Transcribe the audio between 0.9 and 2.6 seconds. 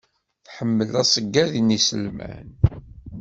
aṣeyyed n iselman.